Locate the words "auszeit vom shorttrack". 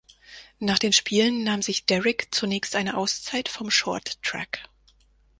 2.97-4.63